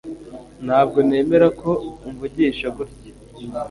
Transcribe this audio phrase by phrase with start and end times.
[0.65, 1.71] Ntabwo nemera ko
[2.07, 3.11] umvugisha gutya